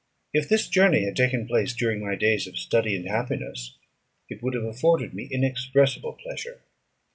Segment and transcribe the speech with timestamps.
[0.33, 3.77] If this journey had taken place during my days of study and happiness,
[4.29, 6.61] it would have afforded me inexpressible pleasure.